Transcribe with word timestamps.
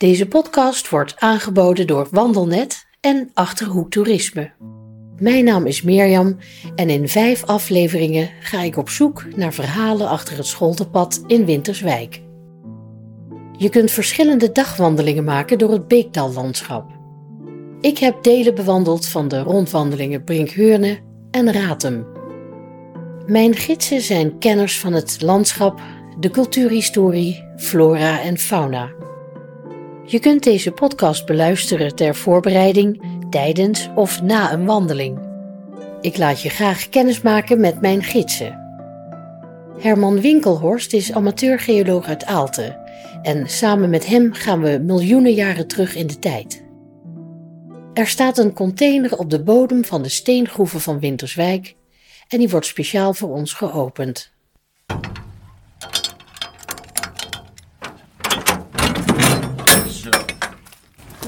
Deze 0.00 0.26
podcast 0.26 0.88
wordt 0.88 1.14
aangeboden 1.18 1.86
door 1.86 2.08
Wandelnet 2.10 2.86
en 3.00 3.30
Achterhoek 3.34 3.90
Toerisme. 3.90 4.50
Mijn 5.18 5.44
naam 5.44 5.66
is 5.66 5.82
Mirjam 5.82 6.36
en 6.74 6.90
in 6.90 7.08
vijf 7.08 7.44
afleveringen 7.44 8.30
ga 8.40 8.62
ik 8.62 8.76
op 8.76 8.88
zoek 8.88 9.36
naar 9.36 9.52
verhalen 9.52 10.08
achter 10.08 10.36
het 10.36 10.46
Scholtepad 10.46 11.22
in 11.26 11.44
Winterswijk. 11.44 12.22
Je 13.56 13.68
kunt 13.68 13.90
verschillende 13.90 14.52
dagwandelingen 14.52 15.24
maken 15.24 15.58
door 15.58 15.72
het 15.72 15.88
Beekdallandschap. 15.88 16.90
Ik 17.80 17.98
heb 17.98 18.22
delen 18.22 18.54
bewandeld 18.54 19.06
van 19.06 19.28
de 19.28 19.38
rondwandelingen 19.40 20.24
Brinkheurne 20.24 20.98
en 21.30 21.52
Ratum. 21.52 22.06
Mijn 23.26 23.54
gidsen 23.54 24.00
zijn 24.00 24.38
kenners 24.38 24.78
van 24.78 24.92
het 24.92 25.22
landschap, 25.22 25.80
de 26.20 26.30
cultuurhistorie, 26.30 27.44
flora 27.56 28.20
en 28.20 28.38
fauna. 28.38 29.00
Je 30.10 30.18
kunt 30.18 30.42
deze 30.42 30.72
podcast 30.72 31.26
beluisteren 31.26 31.94
ter 31.94 32.14
voorbereiding, 32.14 33.02
tijdens 33.30 33.88
of 33.94 34.22
na 34.22 34.52
een 34.52 34.64
wandeling. 34.64 35.18
Ik 36.00 36.16
laat 36.16 36.42
je 36.42 36.48
graag 36.48 36.88
kennismaken 36.88 37.60
met 37.60 37.80
mijn 37.80 38.02
gidsen. 38.02 38.58
Herman 39.78 40.20
Winkelhorst 40.20 40.92
is 40.92 41.12
amateurgeoloog 41.12 42.06
uit 42.06 42.24
Aalten 42.24 42.78
en 43.22 43.48
samen 43.48 43.90
met 43.90 44.06
hem 44.06 44.32
gaan 44.32 44.60
we 44.60 44.78
miljoenen 44.82 45.32
jaren 45.32 45.66
terug 45.66 45.94
in 45.94 46.06
de 46.06 46.18
tijd. 46.18 46.64
Er 47.94 48.06
staat 48.06 48.38
een 48.38 48.52
container 48.52 49.18
op 49.18 49.30
de 49.30 49.42
bodem 49.42 49.84
van 49.84 50.02
de 50.02 50.08
steengroeven 50.08 50.80
van 50.80 50.98
Winterswijk 50.98 51.76
en 52.28 52.38
die 52.38 52.48
wordt 52.48 52.66
speciaal 52.66 53.14
voor 53.14 53.30
ons 53.30 53.52
geopend. 53.52 54.32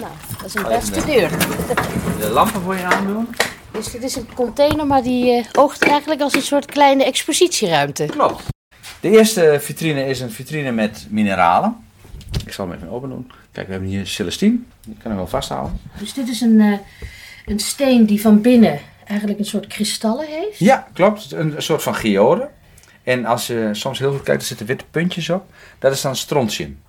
Nou, 0.03 0.32
dat 0.43 0.55
is 0.55 0.55
een 0.55 0.69
beste 0.69 1.07
deur. 1.07 1.31
De 2.19 2.31
lampen 2.33 2.61
voor 2.63 2.77
je 2.77 2.85
aandoen? 2.85 3.29
Dus 3.73 3.91
dit 3.91 4.03
is 4.03 4.17
een 4.17 4.35
container, 4.35 4.87
maar 4.87 5.03
die 5.03 5.33
eh, 5.33 5.45
oogt 5.53 5.83
eigenlijk 5.83 6.21
als 6.21 6.35
een 6.35 6.43
soort 6.43 6.65
kleine 6.65 7.05
expositieruimte. 7.05 8.07
Klopt. 8.07 8.43
De 9.01 9.11
eerste 9.11 9.59
vitrine 9.61 10.07
is 10.07 10.21
een 10.21 10.31
vitrine 10.31 10.73
met 10.73 11.07
mineralen. 11.11 11.77
Ik 12.47 12.53
zal 12.53 12.67
hem 12.67 12.77
even 12.77 12.89
open 12.89 13.09
doen. 13.09 13.31
Kijk, 13.53 13.67
we 13.67 13.73
hebben 13.73 13.91
hier 13.91 14.07
Celestine. 14.07 14.59
Die 14.87 14.97
kan 15.03 15.11
hem 15.11 15.17
wel 15.17 15.27
vasthouden. 15.27 15.81
Dus 15.99 16.13
dit 16.15 16.29
is 16.29 16.41
een, 16.41 16.61
eh, 16.61 16.79
een 17.47 17.61
steen 17.61 18.07
die 18.07 18.21
van 18.21 18.41
binnen 18.41 18.81
eigenlijk 19.05 19.39
een 19.39 19.45
soort 19.45 19.67
kristallen 19.67 20.27
heeft. 20.27 20.59
Ja, 20.59 20.87
klopt. 20.93 21.33
Een 21.33 21.55
soort 21.59 21.83
van 21.83 21.95
geode. 21.95 22.49
En 23.03 23.25
als 23.25 23.47
je 23.47 23.69
soms 23.73 23.99
heel 23.99 24.13
goed 24.13 24.23
kijkt, 24.23 24.41
er 24.41 24.47
zitten 24.47 24.67
witte 24.67 24.85
puntjes 24.91 25.31
op. 25.31 25.45
Dat 25.79 25.93
is 25.93 26.01
dan 26.01 26.17
strontium. 26.17 26.81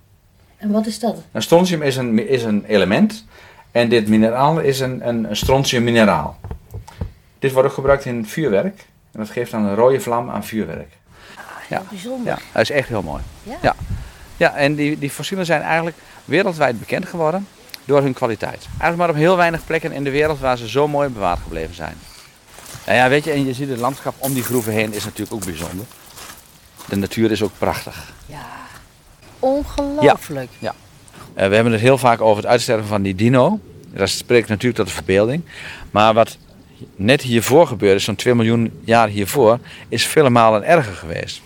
En 0.64 0.70
wat 0.70 0.86
is 0.86 0.98
dat? 0.98 1.16
Een 1.32 1.42
strontium 1.42 1.82
is 1.82 1.96
een, 1.96 2.28
is 2.28 2.42
een 2.42 2.64
element. 2.64 3.24
En 3.70 3.88
dit 3.88 4.08
mineraal 4.08 4.60
is 4.60 4.80
een, 4.80 5.08
een, 5.08 5.30
een 5.30 5.36
strontium 5.36 5.84
mineraal. 5.84 6.38
Dit 7.38 7.52
wordt 7.52 7.68
ook 7.68 7.74
gebruikt 7.74 8.04
in 8.04 8.26
vuurwerk. 8.26 8.86
En 9.12 9.20
dat 9.20 9.30
geeft 9.30 9.50
dan 9.50 9.64
een 9.64 9.74
rode 9.74 10.00
vlam 10.00 10.30
aan 10.30 10.44
vuurwerk. 10.44 10.92
Ja. 11.68 11.82
Bijzonder. 11.90 12.26
Ja, 12.26 12.38
dat 12.52 12.62
is 12.62 12.70
echt 12.70 12.88
heel 12.88 13.02
mooi. 13.02 13.22
Ja. 13.42 13.56
Ja, 13.62 13.74
ja 14.36 14.54
en 14.54 14.74
die, 14.74 14.98
die 14.98 15.10
fossielen 15.10 15.46
zijn 15.46 15.62
eigenlijk 15.62 15.96
wereldwijd 16.24 16.78
bekend 16.78 17.06
geworden 17.06 17.46
door 17.84 18.02
hun 18.02 18.14
kwaliteit. 18.14 18.66
Eigenlijk 18.66 18.96
maar 18.96 19.08
op 19.08 19.14
heel 19.14 19.36
weinig 19.36 19.64
plekken 19.64 19.92
in 19.92 20.04
de 20.04 20.10
wereld 20.10 20.38
waar 20.38 20.58
ze 20.58 20.68
zo 20.68 20.88
mooi 20.88 21.08
bewaard 21.08 21.40
gebleven 21.42 21.74
zijn. 21.74 21.96
Nou 22.86 22.98
ja, 22.98 23.08
weet 23.08 23.24
je, 23.24 23.30
en 23.30 23.46
je 23.46 23.54
ziet 23.54 23.68
het 23.68 23.78
landschap 23.78 24.14
om 24.18 24.34
die 24.34 24.42
groeven 24.42 24.72
heen 24.72 24.92
is 24.92 25.04
natuurlijk 25.04 25.32
ook 25.32 25.44
bijzonder. 25.44 25.86
De 26.88 26.96
natuur 26.96 27.30
is 27.30 27.42
ook 27.42 27.52
prachtig. 27.58 28.12
Ja. 28.26 28.62
Ongelooflijk. 29.44 30.50
Eh, 31.34 31.48
we 31.48 31.54
hebben 31.54 31.72
het 31.72 31.80
heel 31.80 31.98
vaak 31.98 32.20
over 32.20 32.42
het 32.42 32.46
uitsterven 32.46 32.86
van 32.86 33.02
die 33.02 33.14
dino. 33.14 33.60
Dat 33.94 34.08
spreekt 34.08 34.48
natuurlijk 34.48 34.76
tot 34.76 34.86
de 34.86 34.92
verbeelding. 34.92 35.42
Maar 35.90 36.14
wat 36.14 36.36
net 36.96 37.22
hiervoor 37.22 37.66
gebeurde, 37.66 37.98
zo'n 37.98 38.14
2 38.14 38.34
miljoen 38.34 38.72
jaar 38.84 39.08
hiervoor, 39.08 39.58
is 39.88 40.06
vele 40.06 40.30
malen 40.30 40.64
erger 40.64 40.94
geweest. 40.94 41.42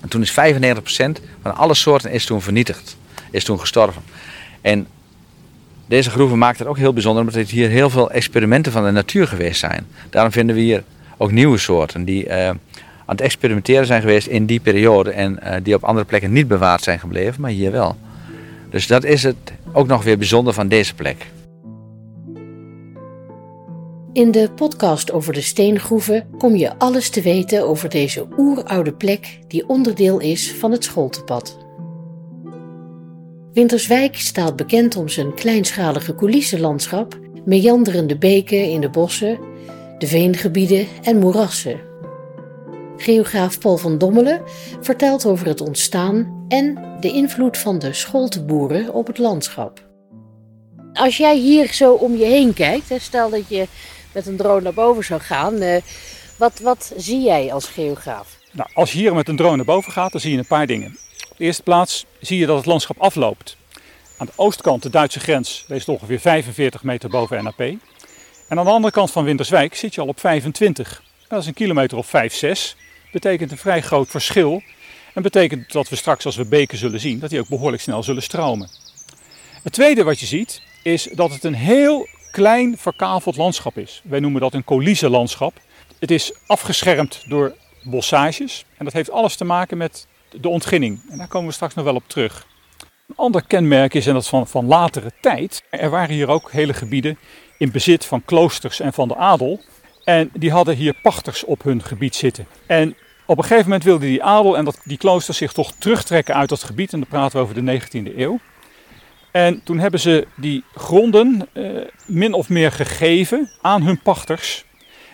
En 0.00 0.08
toen 0.08 0.22
is 0.22 0.30
95% 0.30 1.20
van 1.42 1.56
alle 1.56 1.74
soorten 1.74 2.10
is 2.10 2.24
toen 2.24 2.42
vernietigd. 2.42 2.96
Is 3.30 3.44
toen 3.44 3.60
gestorven. 3.60 4.02
En 4.60 4.86
deze 5.86 6.10
groeven 6.10 6.38
maakt 6.38 6.58
het 6.58 6.68
ook 6.68 6.78
heel 6.78 6.92
bijzonder 6.92 7.22
omdat 7.22 7.40
het 7.40 7.50
hier 7.50 7.68
heel 7.68 7.90
veel 7.90 8.10
experimenten 8.10 8.72
van 8.72 8.84
de 8.84 8.90
natuur 8.90 9.28
geweest 9.28 9.60
zijn. 9.60 9.86
Daarom 10.10 10.32
vinden 10.32 10.54
we 10.54 10.62
hier 10.62 10.84
ook 11.16 11.30
nieuwe 11.30 11.58
soorten 11.58 12.04
die 12.04 12.26
eh, 12.26 12.50
aan 13.08 13.16
het 13.16 13.24
experimenteren 13.24 13.86
zijn 13.86 14.00
geweest 14.00 14.26
in 14.26 14.46
die 14.46 14.60
periode 14.60 15.10
en 15.10 15.42
eh, 15.42 15.56
die 15.62 15.74
op 15.74 15.84
andere 15.84 16.06
plekken 16.06 16.32
niet 16.32 16.48
bewaard 16.48 16.82
zijn 16.82 16.98
gebleven, 16.98 17.40
maar 17.40 17.50
hier 17.50 17.70
wel. 17.70 17.96
Dus 18.70 18.86
dat 18.86 19.04
is 19.04 19.22
het 19.22 19.36
ook 19.72 19.86
nog 19.86 20.04
weer 20.04 20.18
bijzonder 20.18 20.52
van 20.52 20.68
deze 20.68 20.94
plek. 20.94 21.26
In 24.12 24.30
de 24.30 24.50
podcast 24.54 25.12
over 25.12 25.32
de 25.32 25.40
steengroeven 25.40 26.26
kom 26.38 26.56
je 26.56 26.78
alles 26.78 27.10
te 27.10 27.20
weten 27.22 27.68
over 27.68 27.88
deze 27.88 28.26
oeroude 28.38 28.92
plek 28.92 29.38
die 29.46 29.68
onderdeel 29.68 30.20
is 30.20 30.52
van 30.52 30.72
het 30.72 30.84
Scholtepad. 30.84 31.58
Winterswijk 33.52 34.16
staat 34.16 34.56
bekend 34.56 34.96
om 34.96 35.08
zijn 35.08 35.34
kleinschalige 35.34 36.14
coulissenlandschap, 36.14 37.18
meanderende 37.44 38.18
beken 38.18 38.70
in 38.70 38.80
de 38.80 38.90
bossen, 38.90 39.38
de 39.98 40.06
veengebieden 40.06 40.86
en 41.02 41.18
moerassen. 41.18 41.87
Geograaf 43.00 43.58
Paul 43.58 43.76
van 43.76 43.98
Dommelen 43.98 44.42
vertelt 44.80 45.26
over 45.26 45.46
het 45.46 45.60
ontstaan 45.60 46.44
en 46.48 46.96
de 47.00 47.12
invloed 47.12 47.58
van 47.58 47.78
de 47.78 47.92
scholteboeren 47.92 48.94
op 48.94 49.06
het 49.06 49.18
landschap. 49.18 49.86
Als 50.92 51.16
jij 51.16 51.36
hier 51.36 51.72
zo 51.72 51.92
om 51.92 52.16
je 52.16 52.24
heen 52.24 52.54
kijkt, 52.54 52.92
stel 52.98 53.30
dat 53.30 53.48
je 53.48 53.66
met 54.12 54.26
een 54.26 54.36
drone 54.36 54.60
naar 54.60 54.74
boven 54.74 55.04
zou 55.04 55.20
gaan, 55.20 55.60
eh, 55.60 55.82
wat, 56.36 56.58
wat 56.58 56.92
zie 56.96 57.20
jij 57.20 57.52
als 57.52 57.66
geograaf? 57.66 58.38
Nou, 58.52 58.68
als 58.74 58.92
je 58.92 58.98
hier 58.98 59.14
met 59.14 59.28
een 59.28 59.36
drone 59.36 59.56
naar 59.56 59.64
boven 59.64 59.92
gaat, 59.92 60.12
dan 60.12 60.20
zie 60.20 60.32
je 60.32 60.38
een 60.38 60.46
paar 60.46 60.66
dingen. 60.66 60.98
Op 61.30 61.36
de 61.36 61.44
eerste 61.44 61.62
plaats 61.62 62.06
zie 62.20 62.38
je 62.38 62.46
dat 62.46 62.56
het 62.56 62.66
landschap 62.66 62.98
afloopt. 62.98 63.56
Aan 64.16 64.26
de 64.26 64.32
oostkant, 64.36 64.82
de 64.82 64.90
Duitse 64.90 65.20
grens, 65.20 65.64
ligt 65.68 65.88
ongeveer 65.88 66.20
45 66.20 66.82
meter 66.82 67.10
boven 67.10 67.44
NAP. 67.44 67.60
En 67.60 67.78
aan 68.58 68.64
de 68.64 68.70
andere 68.70 68.92
kant 68.92 69.10
van 69.10 69.24
Winterswijk 69.24 69.74
zit 69.74 69.94
je 69.94 70.00
al 70.00 70.06
op 70.06 70.20
25. 70.20 71.02
Dat 71.28 71.40
is 71.40 71.46
een 71.46 71.54
kilometer 71.54 71.98
of 71.98 72.06
5, 72.06 72.34
6. 72.34 72.76
Betekent 73.18 73.50
een 73.50 73.58
vrij 73.58 73.82
groot 73.82 74.08
verschil. 74.08 74.62
En 75.14 75.22
betekent 75.22 75.72
dat 75.72 75.88
we 75.88 75.96
straks, 75.96 76.26
als 76.26 76.36
we 76.36 76.44
beken 76.44 76.78
zullen 76.78 77.00
zien, 77.00 77.18
dat 77.18 77.30
die 77.30 77.40
ook 77.40 77.48
behoorlijk 77.48 77.82
snel 77.82 78.02
zullen 78.02 78.22
stromen. 78.22 78.68
Het 79.62 79.72
tweede 79.72 80.02
wat 80.02 80.20
je 80.20 80.26
ziet, 80.26 80.62
is 80.82 81.08
dat 81.12 81.32
het 81.32 81.44
een 81.44 81.54
heel 81.54 82.08
klein 82.30 82.78
verkaveld 82.78 83.36
landschap 83.36 83.78
is. 83.78 84.02
Wij 84.04 84.20
noemen 84.20 84.40
dat 84.40 84.54
een 84.54 84.64
coulissenlandschap. 84.64 85.60
Het 85.98 86.10
is 86.10 86.32
afgeschermd 86.46 87.22
door 87.28 87.54
bossages. 87.82 88.64
En 88.76 88.84
dat 88.84 88.94
heeft 88.94 89.10
alles 89.10 89.36
te 89.36 89.44
maken 89.44 89.76
met 89.78 90.06
de 90.30 90.48
ontginning. 90.48 91.00
En 91.10 91.18
daar 91.18 91.28
komen 91.28 91.48
we 91.48 91.54
straks 91.54 91.74
nog 91.74 91.84
wel 91.84 91.94
op 91.94 92.08
terug. 92.08 92.46
Een 93.08 93.16
ander 93.16 93.44
kenmerk 93.46 93.94
is, 93.94 94.06
en 94.06 94.14
dat 94.14 94.28
van, 94.28 94.46
van 94.46 94.66
latere 94.66 95.12
tijd, 95.20 95.62
er 95.70 95.90
waren 95.90 96.14
hier 96.14 96.28
ook 96.28 96.52
hele 96.52 96.74
gebieden 96.74 97.18
in 97.58 97.70
bezit 97.70 98.04
van 98.04 98.24
kloosters 98.24 98.80
en 98.80 98.92
van 98.92 99.08
de 99.08 99.16
adel. 99.16 99.60
En 100.04 100.30
die 100.32 100.50
hadden 100.50 100.74
hier 100.74 100.94
pachters 101.02 101.44
op 101.44 101.62
hun 101.62 101.82
gebied 101.82 102.14
zitten. 102.14 102.46
En 102.66 102.96
op 103.28 103.38
een 103.38 103.44
gegeven 103.44 103.64
moment 103.64 103.84
wilde 103.84 104.06
die 104.06 104.22
adel 104.22 104.56
en 104.56 104.64
dat, 104.64 104.78
die 104.84 104.98
kloosters 104.98 105.38
zich 105.38 105.52
toch 105.52 105.72
terugtrekken 105.78 106.34
uit 106.34 106.48
dat 106.48 106.62
gebied. 106.62 106.92
En 106.92 106.98
dan 106.98 107.08
praten 107.08 107.36
we 107.36 107.42
over 107.42 107.64
de 107.64 107.80
19e 107.80 108.16
eeuw. 108.16 108.38
En 109.30 109.60
toen 109.64 109.78
hebben 109.78 110.00
ze 110.00 110.26
die 110.36 110.64
gronden 110.74 111.48
eh, 111.52 111.64
min 112.06 112.32
of 112.32 112.48
meer 112.48 112.72
gegeven 112.72 113.50
aan 113.60 113.82
hun 113.82 114.00
pachters. 114.00 114.64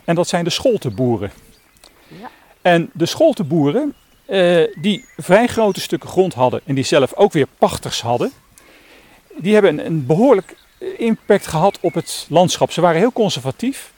En 0.04 0.14
dat 0.14 0.28
zijn 0.28 0.44
de 0.44 0.50
scholtenboeren. 0.50 1.32
Ja. 2.08 2.30
En 2.62 2.90
de 2.92 3.06
scholtenboeren, 3.06 3.94
eh, 4.24 4.62
die 4.74 5.04
vrij 5.16 5.46
grote 5.46 5.80
stukken 5.80 6.08
grond 6.08 6.34
hadden 6.34 6.60
en 6.64 6.74
die 6.74 6.84
zelf 6.84 7.14
ook 7.14 7.32
weer 7.32 7.46
pachters 7.58 8.00
hadden, 8.00 8.32
die 9.36 9.52
hebben 9.52 9.78
een, 9.78 9.86
een 9.86 10.06
behoorlijk 10.06 10.56
impact 10.98 11.46
gehad 11.46 11.78
op 11.80 11.94
het 11.94 12.26
landschap. 12.28 12.70
Ze 12.70 12.80
waren 12.80 13.00
heel 13.00 13.12
conservatief, 13.12 13.92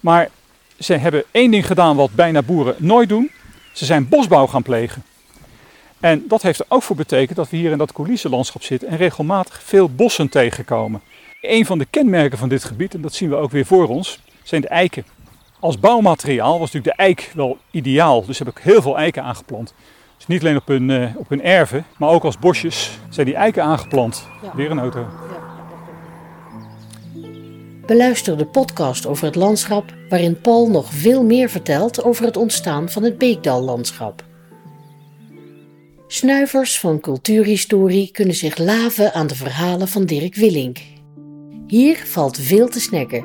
maar 0.00 0.30
ze 0.78 0.94
hebben 0.94 1.24
één 1.30 1.50
ding 1.50 1.66
gedaan 1.66 1.96
wat 1.96 2.14
bijna 2.14 2.42
boeren 2.42 2.74
nooit 2.78 3.08
doen. 3.08 3.30
Ze 3.74 3.84
zijn 3.84 4.08
bosbouw 4.08 4.46
gaan 4.46 4.62
plegen. 4.62 5.02
En 6.00 6.24
dat 6.28 6.42
heeft 6.42 6.60
er 6.60 6.66
ook 6.68 6.82
voor 6.82 6.96
betekend 6.96 7.36
dat 7.36 7.50
we 7.50 7.56
hier 7.56 7.70
in 7.70 7.78
dat 7.78 7.92
coulissenlandschap 7.92 8.62
zitten 8.62 8.88
en 8.88 8.96
regelmatig 8.96 9.62
veel 9.62 9.88
bossen 9.88 10.28
tegenkomen. 10.28 11.00
Een 11.40 11.66
van 11.66 11.78
de 11.78 11.86
kenmerken 11.90 12.38
van 12.38 12.48
dit 12.48 12.64
gebied, 12.64 12.94
en 12.94 13.00
dat 13.00 13.14
zien 13.14 13.28
we 13.28 13.36
ook 13.36 13.50
weer 13.50 13.66
voor 13.66 13.88
ons, 13.88 14.18
zijn 14.42 14.60
de 14.60 14.68
eiken. 14.68 15.04
Als 15.60 15.80
bouwmateriaal 15.80 16.58
was 16.58 16.72
natuurlijk 16.72 16.96
de 16.96 17.02
eik 17.02 17.32
wel 17.34 17.58
ideaal, 17.70 18.24
dus 18.24 18.38
heb 18.38 18.48
ik 18.48 18.58
heel 18.58 18.82
veel 18.82 18.98
eiken 18.98 19.22
aangeplant. 19.22 19.74
Dus 20.16 20.26
niet 20.26 20.40
alleen 20.40 20.56
op 20.56 20.66
hun, 20.66 20.90
eh, 20.90 21.16
op 21.16 21.28
hun 21.28 21.42
erven, 21.42 21.84
maar 21.96 22.08
ook 22.08 22.24
als 22.24 22.38
bosjes 22.38 22.98
zijn 23.08 23.26
die 23.26 23.34
eiken 23.34 23.62
aangeplant. 23.62 24.28
Ja. 24.42 24.50
Weer 24.54 24.70
een 24.70 24.80
auto. 24.80 25.06
Beluister 27.86 28.38
de 28.38 28.46
podcast 28.46 29.06
over 29.06 29.24
het 29.24 29.34
landschap 29.34 29.94
waarin 30.08 30.40
Paul 30.40 30.70
nog 30.70 30.92
veel 30.92 31.24
meer 31.24 31.48
vertelt 31.48 32.04
over 32.04 32.24
het 32.24 32.36
ontstaan 32.36 32.90
van 32.90 33.02
het 33.02 33.18
Beekdallandschap. 33.18 34.24
Snuivers 36.06 36.80
van 36.80 37.00
cultuurhistorie 37.00 38.10
kunnen 38.10 38.34
zich 38.34 38.58
laven 38.58 39.12
aan 39.12 39.26
de 39.26 39.34
verhalen 39.34 39.88
van 39.88 40.04
Dirk 40.04 40.34
Willink. 40.34 40.78
Hier 41.66 41.96
valt 41.96 42.38
veel 42.38 42.68
te 42.68 42.80
snacken. 42.80 43.24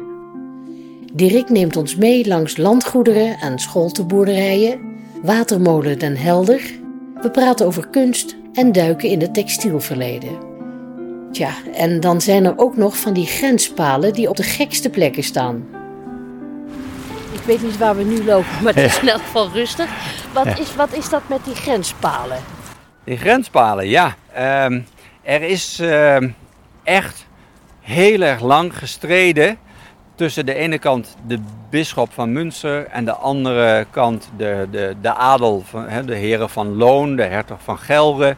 Dirk 1.13 1.49
neemt 1.49 1.77
ons 1.77 1.95
mee 1.95 2.27
langs 2.27 2.57
landgoederen 2.57 3.37
en 3.37 3.59
scholtenboerderijen, 3.59 4.79
watermolen 5.23 5.99
Den 5.99 6.17
Helder. 6.17 6.61
We 7.21 7.31
praten 7.31 7.65
over 7.65 7.87
kunst 7.87 8.35
en 8.53 8.71
duiken 8.71 9.09
in 9.09 9.21
het 9.21 9.33
textielverleden. 9.33 10.48
Tja, 11.31 11.51
en 11.73 11.99
dan 11.99 12.21
zijn 12.21 12.45
er 12.45 12.53
ook 12.57 12.77
nog 12.77 12.97
van 12.97 13.13
die 13.13 13.25
grenspalen 13.25 14.13
die 14.13 14.29
op 14.29 14.35
de 14.35 14.43
gekste 14.43 14.89
plekken 14.89 15.23
staan. 15.23 15.67
Ik 17.31 17.41
weet 17.45 17.61
niet 17.61 17.77
waar 17.77 17.95
we 17.95 18.03
nu 18.03 18.23
lopen, 18.23 18.63
maar 18.63 18.73
het 18.73 18.85
is 18.85 18.99
in 18.99 19.09
elk 19.09 19.21
geval 19.21 19.49
rustig. 19.49 19.89
Wat, 20.33 20.59
is, 20.59 20.75
wat 20.75 20.93
is 20.93 21.09
dat 21.09 21.21
met 21.27 21.45
die 21.45 21.55
grenspalen? 21.55 22.37
Die 23.03 23.17
grenspalen, 23.17 23.87
ja. 23.87 24.15
Ehm, 24.33 24.81
er 25.21 25.41
is 25.41 25.79
ehm, 25.79 26.29
echt 26.83 27.25
heel 27.81 28.21
erg 28.21 28.41
lang 28.41 28.77
gestreden 28.77 29.57
tussen 30.15 30.45
de 30.45 30.53
ene 30.53 30.79
kant 30.79 31.15
de 31.27 31.39
bisschop 31.69 32.13
van 32.13 32.31
Münster 32.31 32.85
en 32.85 33.05
de 33.05 33.13
andere 33.13 33.85
kant 33.89 34.29
de, 34.37 34.67
de, 34.71 34.95
de 35.01 35.13
adel, 35.13 35.63
van, 35.65 35.87
de 36.05 36.15
heren 36.15 36.49
van 36.49 36.75
Loon, 36.75 37.15
de 37.15 37.23
hertog 37.23 37.59
van 37.63 37.77
Gelre, 37.77 38.35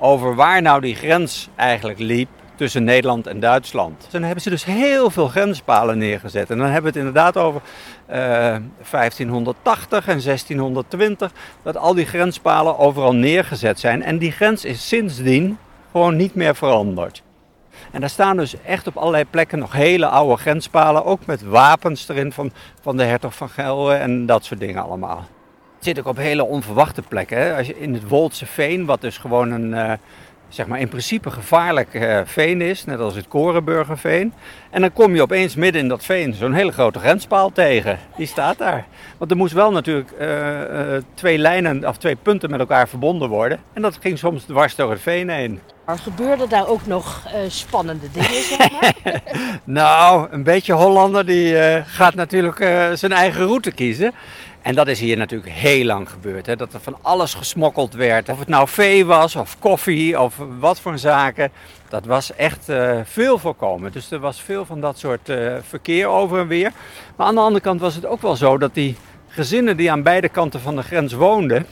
over 0.00 0.34
waar 0.34 0.62
nou 0.62 0.80
die 0.80 0.94
grens 0.94 1.48
eigenlijk 1.56 1.98
liep 1.98 2.28
tussen 2.54 2.84
Nederland 2.84 3.26
en 3.26 3.40
Duitsland. 3.40 4.06
Dan 4.10 4.22
hebben 4.22 4.42
ze 4.42 4.50
dus 4.50 4.64
heel 4.64 5.10
veel 5.10 5.28
grenspalen 5.28 5.98
neergezet. 5.98 6.50
En 6.50 6.58
dan 6.58 6.66
hebben 6.66 6.92
we 6.92 6.98
het 6.98 7.06
inderdaad 7.06 7.36
over 7.36 7.60
1580 8.06 10.06
eh, 10.06 10.14
en 10.14 10.22
1620, 10.22 11.32
dat 11.62 11.76
al 11.76 11.94
die 11.94 12.06
grenspalen 12.06 12.78
overal 12.78 13.14
neergezet 13.14 13.80
zijn. 13.80 14.02
En 14.02 14.18
die 14.18 14.32
grens 14.32 14.64
is 14.64 14.88
sindsdien 14.88 15.58
gewoon 15.90 16.16
niet 16.16 16.34
meer 16.34 16.54
veranderd. 16.54 17.22
En 17.90 18.00
daar 18.00 18.10
staan 18.10 18.36
dus 18.36 18.62
echt 18.62 18.86
op 18.86 18.96
allerlei 18.96 19.24
plekken 19.24 19.58
nog 19.58 19.72
hele 19.72 20.06
oude 20.06 20.36
grenspalen, 20.36 21.04
ook 21.04 21.26
met 21.26 21.42
wapens 21.42 22.08
erin 22.08 22.32
van, 22.32 22.52
van 22.80 22.96
de 22.96 23.04
hertog 23.04 23.34
van 23.34 23.48
Gelre 23.48 23.94
en 23.94 24.26
dat 24.26 24.44
soort 24.44 24.60
dingen 24.60 24.82
allemaal. 24.82 25.26
Zit 25.80 25.98
ook 25.98 26.06
op 26.06 26.16
hele 26.16 26.44
onverwachte 26.44 27.02
plekken. 27.02 27.38
Hè? 27.38 27.56
Als 27.56 27.66
je 27.66 27.80
in 27.80 27.94
het 27.94 28.08
Woldse 28.08 28.46
Veen, 28.46 28.84
wat 28.84 29.00
dus 29.00 29.18
gewoon 29.18 29.50
een, 29.50 29.70
uh, 29.70 29.92
zeg 30.48 30.66
maar 30.66 30.80
in 30.80 30.88
principe 30.88 31.30
gevaarlijk 31.30 31.94
uh, 31.94 32.20
veen 32.24 32.60
is, 32.60 32.84
net 32.84 32.98
als 32.98 33.14
het 33.14 33.28
Korenburgerveen. 33.28 34.32
En 34.70 34.80
dan 34.80 34.92
kom 34.92 35.14
je 35.14 35.22
opeens 35.22 35.54
midden 35.54 35.82
in 35.82 35.88
dat 35.88 36.04
veen 36.04 36.34
zo'n 36.34 36.52
hele 36.52 36.72
grote 36.72 36.98
grenspaal 36.98 37.52
tegen. 37.52 37.98
Die 38.16 38.26
staat 38.26 38.58
daar. 38.58 38.86
Want 39.18 39.30
er 39.30 39.36
moest 39.36 39.52
wel 39.52 39.70
natuurlijk 39.70 40.10
uh, 40.20 40.28
twee 41.14 41.38
lijnen 41.38 41.88
of 41.88 41.96
twee 41.96 42.16
punten 42.16 42.50
met 42.50 42.60
elkaar 42.60 42.88
verbonden 42.88 43.28
worden. 43.28 43.60
En 43.72 43.82
dat 43.82 43.98
ging 44.00 44.18
soms 44.18 44.44
dwars 44.44 44.74
door 44.74 44.90
het 44.90 45.00
veen 45.00 45.28
heen. 45.28 45.60
Maar 45.86 45.98
gebeurden 45.98 46.48
daar 46.48 46.68
ook 46.68 46.86
nog 46.86 47.22
uh, 47.26 47.32
spannende 47.48 48.10
dingen, 48.12 48.42
zeg 48.42 48.70
maar? 48.70 49.20
nou, 49.64 50.28
een 50.30 50.42
beetje 50.42 50.72
Hollander 50.72 51.26
die 51.26 51.82
gaat 51.84 52.14
natuurlijk 52.14 52.56
zijn 52.94 53.12
eigen 53.12 53.46
route 53.46 53.70
kiezen. 53.70 54.12
En 54.62 54.74
dat 54.74 54.88
is 54.88 55.00
hier 55.00 55.16
natuurlijk 55.16 55.52
heel 55.52 55.84
lang 55.84 56.10
gebeurd. 56.10 56.46
Hè? 56.46 56.56
Dat 56.56 56.72
er 56.72 56.80
van 56.80 56.96
alles 57.02 57.34
gesmokkeld 57.34 57.94
werd. 57.94 58.28
Of 58.28 58.38
het 58.38 58.48
nou 58.48 58.68
vee 58.68 59.06
was, 59.06 59.36
of 59.36 59.58
koffie, 59.58 60.20
of 60.20 60.36
wat 60.58 60.80
voor 60.80 60.98
zaken. 60.98 61.50
Dat 61.88 62.04
was 62.04 62.34
echt 62.34 62.72
veel 63.04 63.38
voorkomen. 63.38 63.92
Dus 63.92 64.10
er 64.10 64.18
was 64.18 64.40
veel 64.40 64.64
van 64.64 64.80
dat 64.80 64.98
soort 64.98 65.32
verkeer 65.68 66.06
over 66.06 66.38
en 66.38 66.46
weer. 66.46 66.72
Maar 67.16 67.26
aan 67.26 67.34
de 67.34 67.40
andere 67.40 67.64
kant 67.64 67.80
was 67.80 67.94
het 67.94 68.06
ook 68.06 68.22
wel 68.22 68.36
zo 68.36 68.58
dat 68.58 68.74
die 68.74 68.96
gezinnen 69.28 69.76
die 69.76 69.90
aan 69.90 70.02
beide 70.02 70.28
kanten 70.28 70.60
van 70.60 70.76
de 70.76 70.82
grens 70.82 71.12
woonden... 71.12 71.66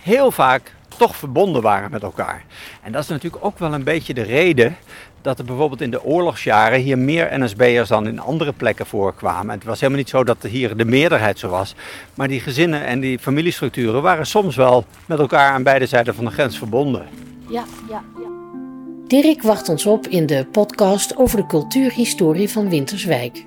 heel 0.00 0.30
vaak 0.30 0.74
toch 0.96 1.16
verbonden 1.16 1.62
waren 1.62 1.90
met 1.90 2.02
elkaar. 2.02 2.44
En 2.82 2.92
dat 2.92 3.02
is 3.02 3.08
natuurlijk 3.08 3.44
ook 3.44 3.58
wel 3.58 3.74
een 3.74 3.84
beetje 3.84 4.14
de 4.14 4.22
reden 4.22 4.76
dat 5.22 5.38
er 5.38 5.44
bijvoorbeeld 5.44 5.80
in 5.80 5.90
de 5.90 6.04
oorlogsjaren 6.04 6.80
hier 6.80 6.98
meer 6.98 7.38
NSB'ers 7.38 7.88
dan 7.88 8.06
in 8.06 8.20
andere 8.20 8.52
plekken 8.52 8.86
voorkwamen. 8.86 9.54
Het 9.54 9.64
was 9.64 9.80
helemaal 9.80 10.00
niet 10.00 10.10
zo 10.10 10.24
dat 10.24 10.42
hier 10.42 10.76
de 10.76 10.84
meerderheid 10.84 11.38
zo 11.38 11.48
was. 11.48 11.74
Maar 12.14 12.28
die 12.28 12.40
gezinnen 12.40 12.84
en 12.84 13.00
die 13.00 13.18
familiestructuren 13.18 14.02
waren 14.02 14.26
soms 14.26 14.56
wel 14.56 14.84
met 15.06 15.18
elkaar 15.18 15.52
aan 15.52 15.62
beide 15.62 15.86
zijden 15.86 16.14
van 16.14 16.24
de 16.24 16.30
grens 16.30 16.58
verbonden. 16.58 17.06
Ja, 17.48 17.64
ja, 17.88 18.02
ja. 18.18 18.30
Dirk 19.06 19.42
wacht 19.42 19.68
ons 19.68 19.86
op 19.86 20.06
in 20.06 20.26
de 20.26 20.46
podcast 20.52 21.16
over 21.16 21.36
de 21.36 21.46
cultuurhistorie 21.46 22.50
van 22.50 22.68
Winterswijk. 22.68 23.44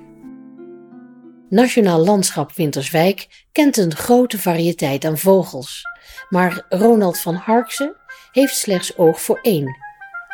Nationaal 1.48 2.04
Landschap 2.04 2.52
Winterswijk 2.54 3.46
kent 3.52 3.76
een 3.76 3.94
grote 3.94 4.38
variëteit 4.38 5.04
aan 5.04 5.18
vogels. 5.18 5.82
Maar 6.28 6.64
Ronald 6.68 7.18
van 7.18 7.34
Harksen 7.34 7.94
heeft 8.32 8.56
slechts 8.56 8.96
oog 8.96 9.20
voor 9.20 9.38
één. 9.42 9.76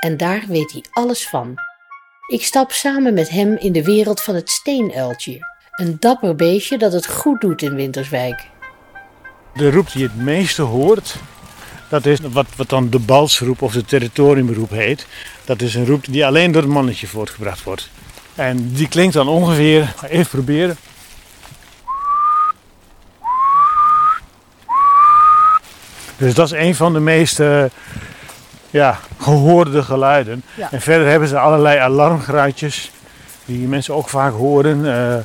En 0.01 0.17
daar 0.17 0.45
weet 0.49 0.73
hij 0.73 0.85
alles 0.91 1.29
van. 1.29 1.55
Ik 2.27 2.45
stap 2.45 2.71
samen 2.71 3.15
met 3.15 3.29
hem 3.29 3.57
in 3.57 3.73
de 3.73 3.85
wereld 3.85 4.23
van 4.23 4.35
het 4.35 4.51
steenuiltje. 4.51 5.39
Een 5.71 5.97
dapper 6.01 6.37
beestje 6.37 6.79
dat 6.79 6.93
het 6.93 7.07
goed 7.07 7.41
doet 7.41 7.63
in 7.63 7.75
Winterswijk. 7.75 8.47
De 9.55 9.71
roep 9.71 9.93
die 9.93 10.03
het 10.03 10.17
meeste 10.17 10.63
hoort, 10.63 11.17
dat 11.89 12.07
is 12.07 12.19
wat, 12.21 12.47
wat 12.57 12.69
dan 12.69 12.91
de 12.91 12.99
balsroep 12.99 13.63
of 13.63 13.73
de 13.73 13.85
territoriumroep 13.85 14.71
heet. 14.71 15.07
Dat 15.45 15.61
is 15.63 15.75
een 15.75 15.87
roep 15.87 16.05
die 16.05 16.27
alleen 16.27 16.53
door 16.53 16.63
het 16.63 16.71
mannetje 16.71 17.07
voortgebracht 17.07 17.63
wordt. 17.63 17.91
En 18.35 18.73
die 18.73 18.89
klinkt 18.89 19.15
dan 19.15 19.29
ongeveer, 19.29 19.95
even 20.09 20.31
proberen. 20.31 20.77
Dus 26.23 26.35
dat 26.35 26.53
is 26.53 26.59
een 26.59 26.75
van 26.75 26.93
de 26.93 27.01
meest 27.01 27.41
uh, 27.41 27.65
ja, 28.71 28.99
gehoorde 29.19 29.83
geluiden. 29.83 30.45
En 30.71 30.81
verder 30.81 31.09
hebben 31.09 31.29
ze 31.29 31.39
allerlei 31.39 31.79
alarmgeluidjes 31.79 32.91
die 33.45 33.69
mensen 33.69 33.95
ook 33.95 34.09
vaak 34.09 34.33
horen. 34.33 34.85
Uh, 34.85 35.17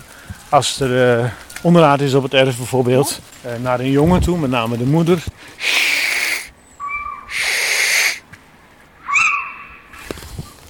als 0.49 0.79
er 0.79 1.31
uh, 1.63 2.01
is 2.01 2.13
op 2.13 2.23
het 2.23 2.33
erf 2.33 2.57
bijvoorbeeld. 2.57 3.19
naar 3.61 3.79
een 3.79 3.91
jongen 3.91 4.21
toe, 4.21 4.37
met 4.37 4.49
name 4.49 4.77
de 4.77 4.85
moeder. 4.85 5.23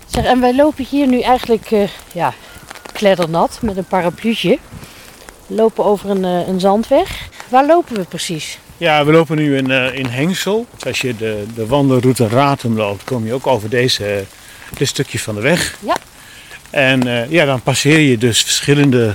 Zeg, 0.06 0.26
en 0.26 0.40
wij 0.40 0.56
lopen 0.56 0.86
hier 0.86 1.08
nu 1.08 1.22
eigenlijk 1.22 1.90
ja, 2.14 2.34
kleddernat 2.92 3.60
met 3.62 3.78
een 3.78 3.86
parapluutje. 3.86 4.60
We 5.48 5.56
lopen 5.56 5.86
over 5.86 6.10
een, 6.10 6.24
een 6.24 6.60
zandweg. 6.60 7.28
Waar 7.50 7.66
lopen 7.66 7.96
we 7.96 8.04
precies? 8.04 8.60
Ja, 8.80 9.06
we 9.06 9.12
lopen 9.12 9.36
nu 9.36 9.58
in, 9.58 9.70
uh, 9.70 9.94
in 9.94 10.06
Hengsel. 10.06 10.68
Als 10.86 11.02
je 11.02 11.16
de, 11.16 11.46
de 11.56 11.68
wandelroute 11.68 12.28
Ratum 12.28 12.76
loopt, 12.76 13.04
kom 13.04 13.26
je 13.26 13.34
ook 13.34 13.48
over 13.48 13.70
deze, 13.70 14.26
dit 14.78 14.88
stukje 14.88 15.20
van 15.20 15.36
de 15.36 15.42
weg. 15.42 15.78
Ja. 15.86 15.98
En 16.70 17.08
uh, 17.08 17.32
ja, 17.32 17.46
dan 17.46 17.62
passeer 17.62 18.00
je 18.00 18.18
dus 18.18 18.42
verschillende 18.42 19.14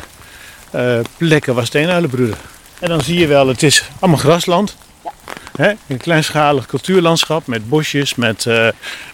uh, 0.74 0.98
plekken 1.16 1.54
waar 1.54 1.66
steenuilen 1.66 2.10
broeden. 2.10 2.36
En 2.78 2.88
dan 2.88 3.00
zie 3.00 3.18
je 3.18 3.26
wel, 3.26 3.48
het 3.48 3.62
is 3.62 3.84
allemaal 3.98 4.20
grasland. 4.20 4.76
Ja. 5.04 5.12
Hè? 5.56 5.72
Een 5.86 5.96
kleinschalig 5.96 6.66
cultuurlandschap 6.66 7.46
met 7.46 7.68
bosjes, 7.68 8.14
met, 8.14 8.44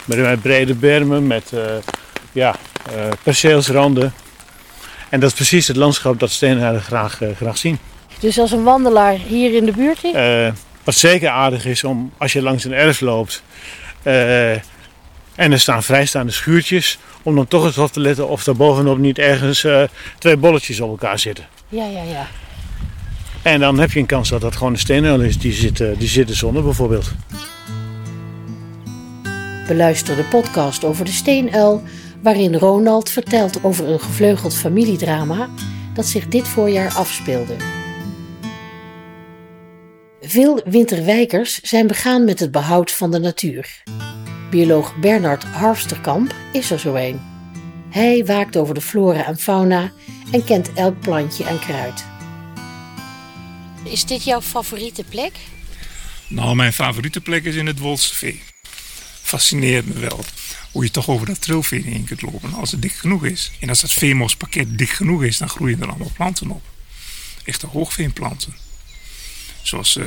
met, 0.05 0.17
met, 0.17 0.41
brede 0.41 0.75
bermen, 0.75 1.27
met 1.27 1.51
ja, 2.31 2.55
perceelsranden. 3.23 4.13
En 5.09 5.19
dat 5.19 5.29
is 5.29 5.35
precies 5.35 5.67
het 5.67 5.75
landschap 5.77 6.19
dat 6.19 6.31
steenuilen 6.31 6.81
graag, 6.81 7.19
graag 7.35 7.57
zien. 7.57 7.79
Dus 8.19 8.39
als 8.39 8.51
een 8.51 8.63
wandelaar 8.63 9.13
hier 9.13 9.55
in 9.55 9.65
de 9.65 9.71
buurt 9.71 10.03
is? 10.03 10.13
Uh, 10.13 10.51
wat 10.83 10.95
zeker 10.95 11.29
aardig 11.29 11.65
is 11.65 11.83
om 11.83 12.11
als 12.17 12.33
je 12.33 12.41
langs 12.41 12.63
een 12.63 12.73
erf 12.73 12.99
loopt 12.99 13.43
uh, 14.03 14.51
en 14.51 15.51
er 15.51 15.59
staan 15.59 15.83
vrijstaande 15.83 16.31
schuurtjes, 16.31 16.99
om 17.23 17.35
dan 17.35 17.47
toch 17.47 17.65
eens 17.65 17.77
op 17.77 17.91
te 17.91 17.99
letten 17.99 18.29
of 18.29 18.45
er 18.45 18.55
bovenop 18.55 18.97
niet 18.97 19.19
ergens 19.19 19.63
uh, 19.63 19.83
twee 20.17 20.37
bolletjes 20.37 20.79
op 20.79 20.89
elkaar 20.89 21.19
zitten. 21.19 21.47
Ja, 21.69 21.85
ja, 21.85 22.03
ja. 22.03 22.27
En 23.41 23.59
dan 23.59 23.79
heb 23.79 23.91
je 23.91 23.99
een 23.99 24.05
kans 24.05 24.29
dat 24.29 24.41
dat 24.41 24.55
gewoon 24.55 24.73
een 24.73 24.79
steenuil 24.79 25.21
is 25.21 25.37
die 25.37 25.53
zit, 25.53 25.77
die 25.97 26.07
zit 26.07 26.35
zonder 26.35 26.63
bijvoorbeeld. 26.63 27.11
Beluister 29.67 30.15
de 30.15 30.23
podcast 30.23 30.83
over 30.83 31.05
de 31.05 31.11
steenuil, 31.11 31.83
waarin 32.21 32.55
Ronald 32.55 33.09
vertelt 33.09 33.63
over 33.63 33.87
een 33.87 33.99
gevleugeld 33.99 34.55
familiedrama 34.55 35.49
dat 35.93 36.05
zich 36.05 36.27
dit 36.27 36.47
voorjaar 36.47 36.93
afspeelde. 36.93 37.78
Veel 40.29 40.61
winterwijkers 40.65 41.59
zijn 41.59 41.87
begaan 41.87 42.25
met 42.25 42.39
het 42.39 42.51
behoud 42.51 42.91
van 42.91 43.11
de 43.11 43.19
natuur. 43.19 43.83
Bioloog 44.49 44.95
Bernard 44.99 45.43
Harfsterkamp 45.43 46.35
is 46.53 46.71
er 46.71 46.79
zo 46.79 46.95
een. 46.95 47.19
Hij 47.89 48.25
waakt 48.25 48.57
over 48.57 48.73
de 48.73 48.81
flora 48.81 49.25
en 49.25 49.37
fauna 49.37 49.91
en 50.31 50.43
kent 50.43 50.73
elk 50.73 50.99
plantje 50.99 51.43
en 51.43 51.59
kruid. 51.59 52.05
Is 53.83 54.05
dit 54.05 54.23
jouw 54.23 54.41
favoriete 54.41 55.03
plek? 55.03 55.33
Nou, 56.27 56.55
mijn 56.55 56.73
favoriete 56.73 57.21
plek 57.21 57.43
is 57.43 57.55
in 57.55 57.67
het 57.67 57.79
Wolsevee. 57.79 58.41
Fascineert 59.21 59.85
me 59.85 59.99
wel 59.99 60.19
hoe 60.71 60.83
je 60.83 60.91
toch 60.91 61.09
over 61.09 61.25
dat 61.25 61.41
trilveen 61.41 61.83
heen 61.83 62.03
kunt 62.03 62.21
lopen 62.21 62.53
als 62.53 62.71
het 62.71 62.81
dik 62.81 62.93
genoeg 62.93 63.25
is. 63.25 63.51
En 63.59 63.69
als 63.69 63.81
dat 63.81 63.91
veemospakket 63.91 64.77
dik 64.77 64.89
genoeg 64.89 65.23
is, 65.23 65.37
dan 65.37 65.49
groeien 65.49 65.81
er 65.81 65.87
allemaal 65.87 66.11
planten 66.15 66.49
op. 66.49 66.63
Echte 67.43 67.67
hoogveenplanten. 67.67 68.68
Zoals 69.69 69.95
uh, 69.95 70.05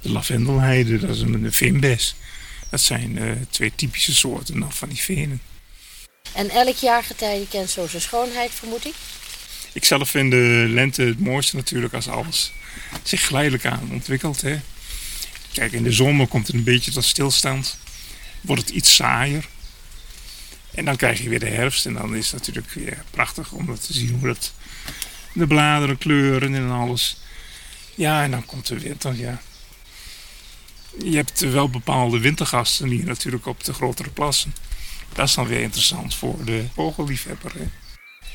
de 0.00 0.10
lavendelheide, 0.10 0.98
dat 0.98 1.10
is 1.10 1.20
een 1.20 1.52
veenbes. 1.52 2.14
Dat 2.70 2.80
zijn 2.80 3.16
uh, 3.16 3.32
twee 3.50 3.72
typische 3.74 4.14
soorten 4.14 4.60
dan 4.60 4.72
van 4.72 4.88
die 4.88 4.98
venen. 4.98 5.40
En 6.32 6.50
elk 6.50 6.76
jaargetijde 6.76 7.48
kent 7.48 7.70
zo 7.70 7.86
zijn 7.86 8.02
schoonheid, 8.02 8.50
vermoed 8.50 8.86
ik? 8.86 8.94
Ik 9.72 9.84
zelf 9.84 10.10
vind 10.10 10.30
de 10.30 10.64
lente 10.68 11.02
het 11.02 11.20
mooiste 11.20 11.56
natuurlijk 11.56 11.94
als 11.94 12.08
alles 12.08 12.52
zich 13.02 13.26
geleidelijk 13.26 13.66
aan 13.66 13.88
ontwikkelt. 13.92 14.40
Hè. 14.40 14.60
Kijk, 15.52 15.72
in 15.72 15.82
de 15.82 15.92
zomer 15.92 16.26
komt 16.26 16.46
het 16.46 16.56
een 16.56 16.64
beetje 16.64 16.90
tot 16.90 17.04
stilstand. 17.04 17.78
Wordt 18.40 18.62
het 18.62 18.70
iets 18.70 18.94
saaier. 18.94 19.48
En 20.74 20.84
dan 20.84 20.96
krijg 20.96 21.22
je 21.22 21.28
weer 21.28 21.40
de 21.40 21.46
herfst. 21.46 21.86
En 21.86 21.94
dan 21.94 22.16
is 22.16 22.30
het 22.30 22.38
natuurlijk 22.38 22.72
weer 22.72 23.04
prachtig 23.10 23.52
om 23.52 23.78
te 23.78 23.92
zien 23.92 24.10
hoe 24.10 24.28
dat 24.28 24.52
de 25.32 25.46
bladeren 25.46 25.98
kleuren 25.98 26.54
en 26.54 26.70
alles. 26.70 27.16
Ja, 27.96 28.22
en 28.22 28.30
dan 28.30 28.44
komt 28.44 28.66
de 28.66 28.78
winter, 28.78 29.14
ja. 29.14 29.40
Je 31.04 31.16
hebt 31.16 31.40
wel 31.40 31.70
bepaalde 31.70 32.18
wintergasten 32.18 32.88
hier 32.88 33.04
natuurlijk 33.04 33.46
op 33.46 33.64
de 33.64 33.72
grotere 33.72 34.10
plassen. 34.10 34.54
Dat 35.12 35.28
is 35.28 35.34
dan 35.34 35.46
weer 35.46 35.60
interessant 35.60 36.14
voor 36.14 36.44
de 36.44 36.64
vogelliefhebber. 36.74 37.52
Hè. 37.52 37.66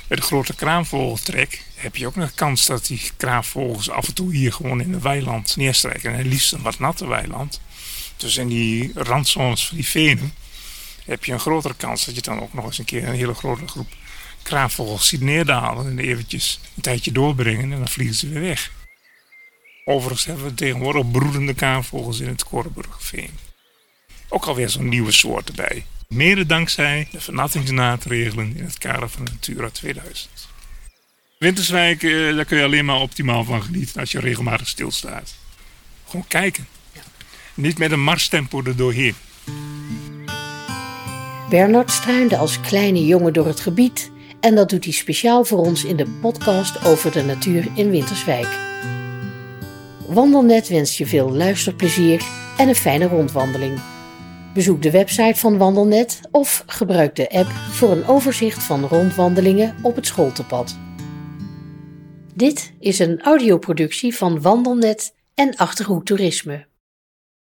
Bij 0.07 0.17
de 0.17 0.21
grote 0.21 0.55
kraanvogeltrek 0.55 1.63
heb 1.75 1.95
je 1.95 2.07
ook 2.07 2.15
nog 2.15 2.33
kans 2.33 2.65
dat 2.65 2.85
die 2.85 3.01
kraanvogels 3.17 3.89
af 3.89 4.07
en 4.07 4.13
toe 4.13 4.35
hier 4.35 4.53
gewoon 4.53 4.81
in 4.81 4.93
het 4.93 5.01
weiland 5.01 5.55
neerstrijken. 5.55 6.13
En 6.13 6.27
liefst 6.27 6.53
een 6.53 6.61
wat 6.61 6.79
natte 6.79 7.07
weiland. 7.07 7.61
Dus 8.17 8.37
in 8.37 8.47
die 8.47 8.91
randzones 8.95 9.67
van 9.67 9.77
die 9.77 9.87
venen 9.87 10.33
heb 11.05 11.25
je 11.25 11.33
een 11.33 11.39
grotere 11.39 11.75
kans 11.75 12.05
dat 12.05 12.15
je 12.15 12.21
dan 12.21 12.41
ook 12.41 12.53
nog 12.53 12.65
eens 12.65 12.77
een 12.77 12.85
keer 12.85 13.07
een 13.07 13.15
hele 13.15 13.33
grote 13.33 13.67
groep 13.67 13.93
kraanvogels 14.41 15.07
ziet 15.07 15.21
neerdalen 15.21 15.85
en 15.85 15.99
eventjes 15.99 16.59
een 16.75 16.81
tijdje 16.81 17.11
doorbrengen 17.11 17.71
en 17.71 17.77
dan 17.77 17.87
vliegen 17.87 18.15
ze 18.15 18.29
weer 18.29 18.41
weg. 18.41 18.71
Overigens 19.85 20.25
hebben 20.25 20.45
we 20.45 20.53
tegenwoordig 20.53 21.11
broedende 21.11 21.53
kraanvogels 21.53 22.19
in 22.19 22.27
het 22.27 22.43
Korenburgveen. 22.43 23.29
Ook 24.29 24.45
alweer 24.45 24.69
zo'n 24.69 24.89
nieuwe 24.89 25.11
soort 25.11 25.49
erbij. 25.49 25.85
Mede 26.07 26.45
dankzij 26.45 27.07
de 27.11 27.21
vernattingsmaatregelen 27.21 28.55
in 28.55 28.63
het 28.63 28.77
kader 28.77 29.09
van 29.09 29.23
Natura 29.23 29.69
2000. 29.69 30.49
Winterswijk, 31.37 32.03
eh, 32.03 32.35
daar 32.35 32.45
kun 32.45 32.57
je 32.57 32.63
alleen 32.63 32.85
maar 32.85 32.99
optimaal 32.99 33.43
van 33.43 33.63
genieten 33.63 33.99
als 33.99 34.11
je 34.11 34.19
regelmatig 34.19 34.67
stilstaat. 34.67 35.35
Gewoon 36.07 36.27
kijken. 36.27 36.67
Niet 37.53 37.77
met 37.77 37.91
een 37.91 38.03
marstempo 38.03 38.63
er 38.63 38.75
doorheen. 38.75 39.15
Bernard 41.49 41.91
struinde 41.91 42.37
als 42.37 42.59
kleine 42.59 43.05
jongen 43.05 43.33
door 43.33 43.47
het 43.47 43.59
gebied 43.59 44.11
en 44.39 44.55
dat 44.55 44.69
doet 44.69 44.83
hij 44.83 44.93
speciaal 44.93 45.45
voor 45.45 45.59
ons 45.59 45.83
in 45.83 45.95
de 45.95 46.07
podcast 46.21 46.85
over 46.85 47.11
de 47.11 47.23
natuur 47.23 47.67
in 47.75 47.89
Winterswijk. 47.89 48.70
Wandelnet 50.13 50.67
wenst 50.67 50.97
je 50.97 51.05
veel 51.05 51.31
luisterplezier 51.31 52.21
en 52.57 52.67
een 52.67 52.75
fijne 52.75 53.07
rondwandeling. 53.07 53.81
Bezoek 54.53 54.81
de 54.81 54.91
website 54.91 55.39
van 55.39 55.57
Wandelnet 55.57 56.19
of 56.31 56.63
gebruik 56.65 57.15
de 57.15 57.29
app 57.29 57.47
voor 57.49 57.91
een 57.91 58.05
overzicht 58.05 58.63
van 58.63 58.83
rondwandelingen 58.83 59.75
op 59.81 59.95
het 59.95 60.05
schooltepad. 60.05 60.77
Dit 62.35 62.73
is 62.79 62.99
een 62.99 63.21
audioproductie 63.21 64.15
van 64.15 64.41
Wandelnet 64.41 65.13
en 65.35 65.55
Achterhoek 65.55 66.05
Toerisme. 66.05 66.70